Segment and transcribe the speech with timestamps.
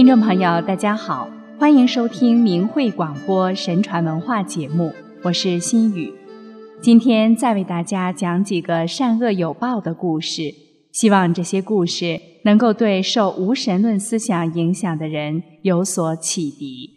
[0.00, 6.10] 听众朋友，大家好，欢迎收听明慧广播神传文化节目，我是心雨。
[6.80, 10.54] 今天再为大家讲几个善恶有报的故事，
[10.90, 16.96] 希望这些故事能够对受无神论思想影响的人有所启迪。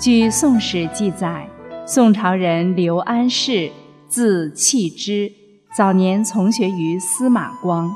[0.00, 1.48] 据《宋史》记载，
[1.86, 3.70] 宋朝人刘安世，
[4.08, 5.30] 字弃之，
[5.76, 7.88] 早年从学于司马光。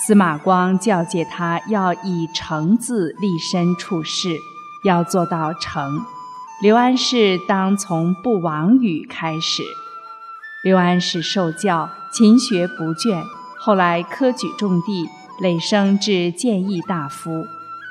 [0.00, 4.38] 司马光教诫他要以诚字立身处世，
[4.84, 6.00] 要做到诚。
[6.62, 9.64] 刘安世当从不妄语开始。
[10.62, 13.24] 刘安世受教，勤学不倦，
[13.58, 15.08] 后来科举中第，
[15.40, 17.44] 累升至谏议大夫。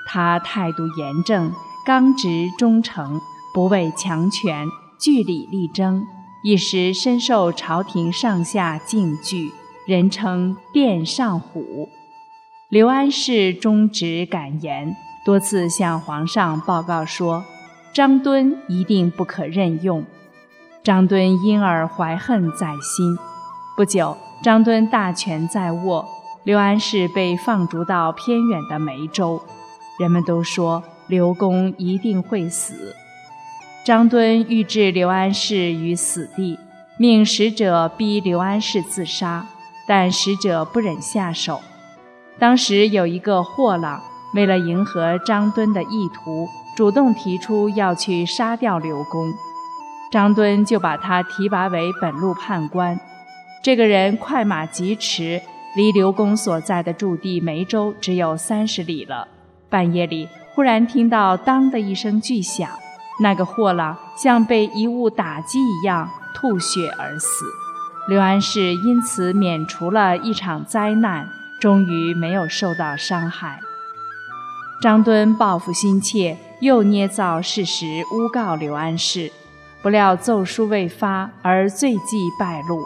[0.08, 1.52] 他态度严正，
[1.86, 3.20] 刚直忠诚，
[3.54, 4.66] 不畏强权，
[4.98, 6.08] 据理力争，
[6.42, 9.52] 一时深受朝廷上下敬惧，
[9.86, 11.90] 人称殿上虎。
[12.70, 17.46] 刘安世忠直敢言，多次向皇上报告说
[17.96, 20.04] ：“张敦一定不可任用。”
[20.84, 23.18] 张敦因而怀恨在心。
[23.78, 26.06] 不久，张敦大权在握，
[26.44, 29.42] 刘安世被放逐到偏远的梅州。
[29.98, 32.94] 人们都说刘公一定会死。
[33.86, 36.60] 张敦欲置刘安世于死地，
[36.98, 39.48] 命使者逼刘安世自杀，
[39.88, 41.62] 但使者不忍下手。
[42.40, 44.00] 当时有一个货郎，
[44.34, 49.34] 为了迎合张敦的意图，主动提出要去杀掉刘公。
[50.12, 53.00] 张敦就把他提拔为本路判官。
[53.64, 55.42] 这个人快马疾驰，
[55.76, 59.28] 离刘公所在的驻地梅州只有三十里了。
[59.70, 62.70] 半夜里，忽然听到“当”的一声巨响，
[63.20, 67.46] 那个货郎像被一物打击一样吐血而死。
[68.08, 71.28] 刘安世因此免除了一场灾难。
[71.60, 73.60] 终于没有受到伤害。
[74.82, 79.32] 张敦报复心切，又捏造事实诬告刘安世，
[79.82, 82.86] 不料奏书未发，而罪迹败露。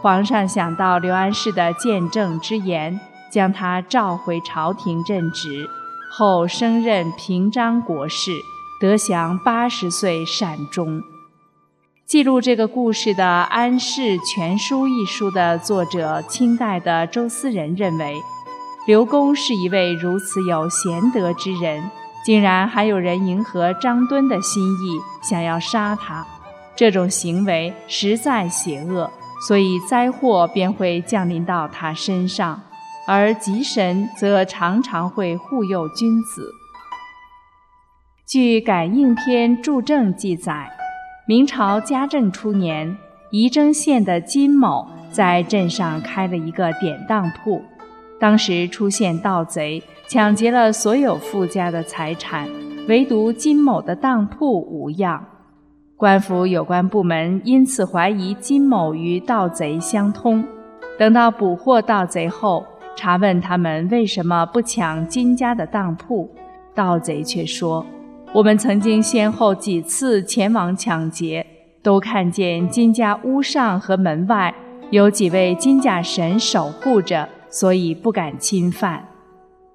[0.00, 3.00] 皇上想到刘安世的见证之言，
[3.32, 5.68] 将他召回朝廷任职，
[6.10, 8.30] 后升任平章国事，
[8.78, 11.02] 得享八十岁善终。
[12.06, 18.20] 记录这个故事的《安世全书》一书的作者，清代的周思仁认为，
[18.86, 21.90] 刘公是一位如此有贤德之人，
[22.22, 26.26] 竟然还有人迎合张敦的心意，想要杀他，
[26.76, 29.10] 这种行为实在邪恶，
[29.48, 32.60] 所以灾祸便会降临到他身上，
[33.06, 36.52] 而吉神则常常会护佑君子。
[38.28, 40.70] 据《感应篇注证》记载。
[41.26, 42.94] 明朝嘉靖初年，
[43.30, 47.62] 仪征县的金某在镇上开了一个典当铺。
[48.20, 52.46] 当时出现盗贼，抢劫了所有富家的财产，
[52.88, 55.24] 唯独金某的当铺无恙。
[55.96, 60.44] 官府有关部门因此怀疑金某与盗贼相通。
[60.98, 66.30] 等到捕获盗贼后，查问他们为什么不抢金家的当铺，
[66.74, 67.86] 盗贼却说。
[68.34, 71.46] 我们曾经先后几次前往抢劫，
[71.84, 74.52] 都看见金家屋上和门外
[74.90, 79.06] 有几位金甲神守护着，所以不敢侵犯。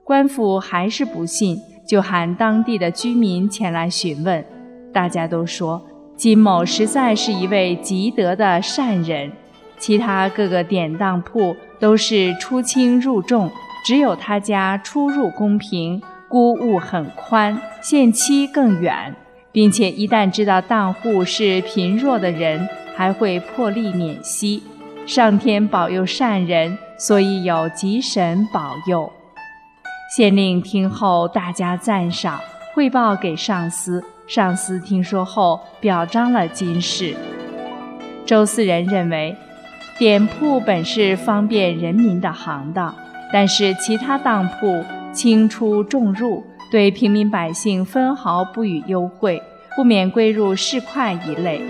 [0.04, 4.44] 官府还是不信，就喊当地的居民前来询问。
[4.92, 5.82] 大家都说
[6.18, 9.32] 金某实在是一位极德的善人，
[9.78, 13.50] 其他各个典当铺都是出轻入重，
[13.86, 16.02] 只有他家出入公平。
[16.30, 19.16] 估物很宽，限期更远，
[19.52, 24.64] 并且一旦知道当户是贫弱的人，还会破例免息。
[25.08, 29.12] 上天保佑善人，所以有吉神保佑。
[30.16, 32.40] 县令听后大加赞赏，
[32.76, 34.04] 汇报给上司。
[34.28, 37.16] 上司听说后表彰了金氏。
[38.28, 39.36] 周思仁认为，
[39.98, 42.94] 典铺本是方便人民的行当，
[43.34, 44.86] 但是其他当铺。
[45.12, 49.42] 轻出重入，对平民百姓分毫不予优惠，
[49.76, 51.62] 不免归入市侩一类。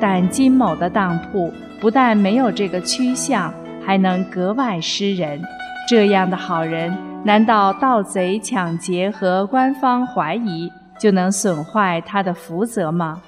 [0.00, 3.52] 但金某的当铺不但没有这个趋向，
[3.84, 5.40] 还能格外施人。
[5.88, 10.70] 这样的好人，难道盗贼抢劫和官方怀疑
[11.00, 13.22] 就能损坏他的福泽吗？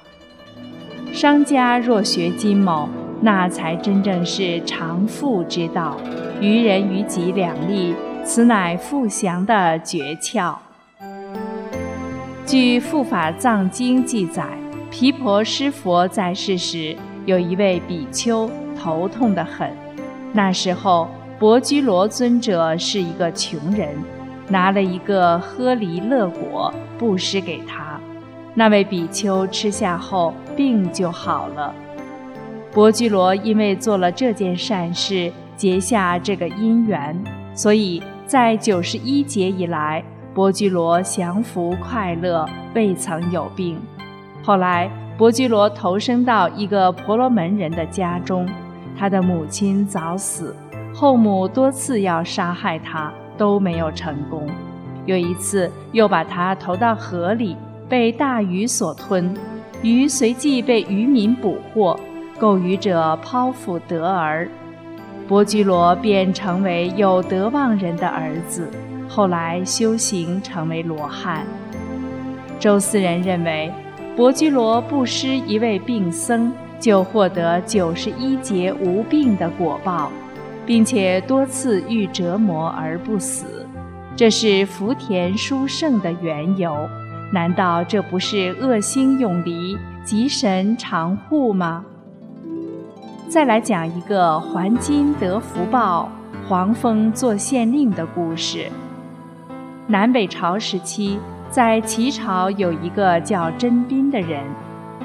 [1.11, 2.87] 商家若学金某，
[3.21, 5.97] 那才真正是长富之道，
[6.39, 7.93] 于人于己两利。
[8.23, 10.55] 此乃富祥的诀窍。
[12.45, 14.47] 据《护法藏经》记载，
[14.89, 16.95] 毗婆施佛在世时，
[17.25, 19.71] 有一位比丘头痛得很。
[20.33, 21.09] 那时候，
[21.39, 23.95] 伯居罗尊者是一个穷人，
[24.47, 27.99] 拿了一个喝梨乐果布施给他。
[28.53, 31.73] 那位比丘吃下后，病就好了。
[32.71, 37.21] 伯居罗因为做了这件善事，结下这个因缘，
[37.53, 40.03] 所以在九十一劫以来，
[40.33, 43.77] 伯居罗降服快乐，未曾有病。
[44.43, 48.47] 后来，伯居罗投生到一个婆罗门人的家中，
[48.97, 50.55] 他的母亲早死，
[50.93, 54.47] 后母多次要杀害他，都没有成功。
[55.05, 57.55] 有一次，又把他投到河里。
[57.89, 59.35] 被大鱼所吞，
[59.81, 61.99] 鱼随即被渔民捕获，
[62.39, 64.47] 购鱼者剖腹得儿，
[65.31, 68.69] 伯居罗便成为有德望人的儿子。
[69.07, 71.45] 后来修行成为罗汉。
[72.59, 73.71] 周思人认为，
[74.13, 76.51] 伯居罗布施一位病僧，
[76.81, 80.11] 就获得九十一劫无病的果报，
[80.65, 83.65] 并且多次遇折磨而不死，
[84.17, 86.75] 这是福田殊胜的缘由。
[87.31, 91.85] 难道这不是恶心永离，吉神常护吗？
[93.31, 96.09] 再来讲一个还金得福报，
[96.49, 98.69] 黄蜂做县令的故事。
[99.87, 101.17] 南北朝时期，
[101.49, 104.43] 在齐朝有一个叫甄宾的人，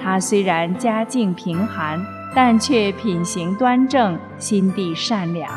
[0.02, 5.48] 他虽然家境贫寒，但却品行端正，心地善良。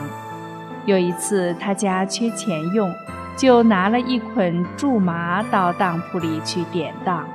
[0.85, 2.93] 有一次，他家缺钱用。
[3.35, 7.25] 就拿了一捆苎麻到当铺里去典当，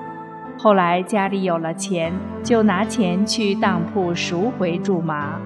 [0.64, 2.10] 后来家里有了钱，
[2.42, 5.38] 就拿钱去当铺赎回苎麻。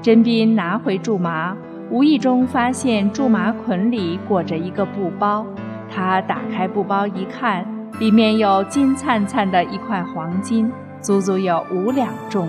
[0.00, 1.56] 甄斌拿回苎麻，
[1.90, 5.44] 无意中发现苎麻捆里裹着一个布包，
[5.92, 7.66] 他打开布包一看，
[7.98, 10.70] 里面有金灿灿的一块黄金，
[11.00, 12.48] 足足有五两重。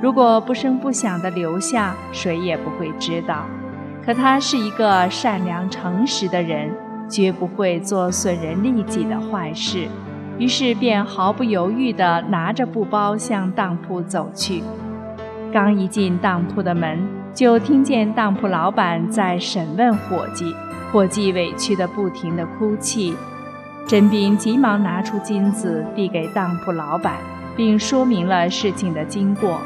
[0.00, 3.46] 如果不声不响地留下，谁也不会知道。
[4.06, 6.70] 可他是一个善良诚实的人，
[7.08, 9.88] 绝不会做损人利己的坏事，
[10.42, 14.60] 于是便毫不犹豫地拿着布包向当铺走去。
[15.52, 16.98] 刚一进当铺的门，
[17.32, 20.52] 就听见当铺老板在审问伙计，
[20.90, 23.14] 伙计委屈地不停地哭泣。
[23.86, 27.18] 甄斌急忙拿出金子递给当铺老板，
[27.56, 29.60] 并说明了事情的经过。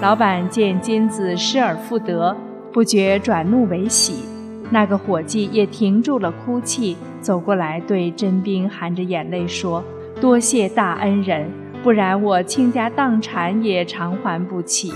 [0.00, 2.36] 老板见金子失而复得。
[2.72, 4.24] 不觉转怒为喜，
[4.70, 9.82] 那个伙计也停住了哭泣，走过来对甄斌含着眼泪说
[10.20, 11.50] ：“多谢大恩人，
[11.82, 14.92] 不然我倾家荡产也偿还不起。”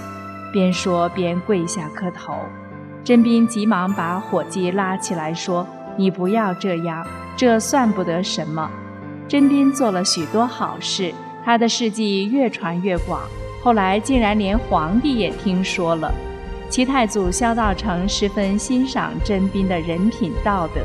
[0.53, 2.35] 边说边跪下磕头。
[3.05, 5.67] 甄斌急忙把伙计拉起来说
[5.97, 7.07] ：“你不要这样，
[7.37, 8.71] 这算不得什么。”
[9.29, 11.13] 甄斌做了许多好事，
[11.45, 13.21] 他的事迹越传越广，
[13.63, 16.13] 后来竟然连皇帝也听说了。
[16.71, 20.81] 齐太祖萧道成十分欣赏甄斌的人品道德，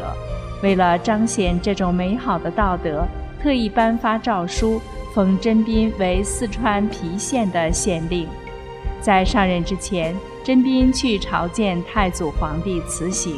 [0.61, 3.05] 为了彰显这种美好的道德，
[3.43, 4.81] 特意颁发诏书，
[5.13, 8.25] 封甄斌为四川郫县的县令。
[9.01, 13.35] 在上任之前，甄斌去朝见太祖皇帝辞行，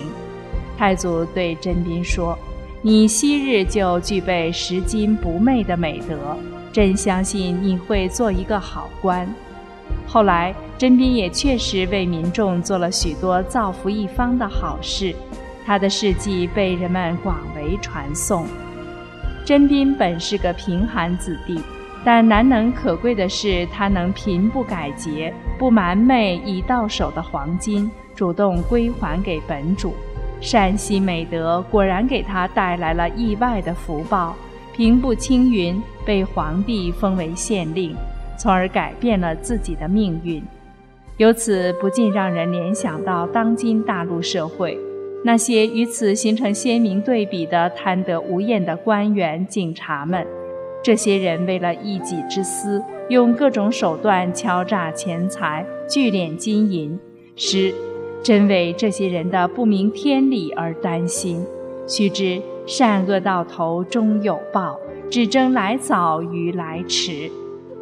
[0.78, 2.38] 太祖对甄斌说
[2.84, 6.38] ：“你昔日就具备拾金不昧的美德，
[6.72, 9.28] 朕相信你会做一个好官。”
[10.06, 15.16] 后来，甄斌也确实为民众做了许多造福一方的好事，
[15.66, 18.46] 他的事迹被人们广为传颂。
[19.46, 21.62] 甄斌本是个贫寒子弟，
[22.04, 29.94] 但难能可贵的是，他能贫不改节，不瞒昧已到手的黄金，主动归还给本主。
[30.42, 34.36] 善心美德果然给他带来了意外的福报，
[34.76, 37.96] 平步青云，被皇帝封为县令。
[38.38, 40.44] 从而改变了自己的命运，
[41.18, 44.78] 由此不禁让人联想到当今大陆社会
[45.26, 50.24] 那些与此形成鲜明对比的贪得无厌的官员、警察们。
[50.84, 52.80] 这些人为了一己之私，
[53.10, 57.00] 用各种手段敲诈钱财、聚敛金银，
[57.36, 57.74] 使
[58.22, 61.44] 真为这些人的不明天理而担心。
[61.88, 64.80] 须知善恶到头终有报，
[65.10, 67.32] 只争来早与来迟。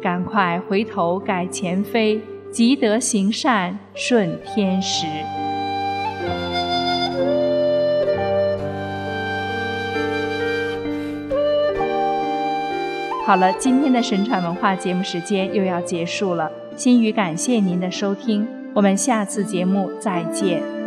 [0.00, 2.18] 赶快回头改前非，
[2.50, 5.06] 积德行善，顺天时。
[13.26, 20.83] 好了，今天的神传文化节目时间又要结束了，心语感谢您的收听，我们下次节目再见。